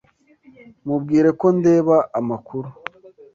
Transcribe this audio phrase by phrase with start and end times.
[0.85, 2.69] Mubwire ko ndeba amakuru.